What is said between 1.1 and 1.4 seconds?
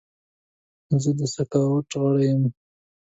د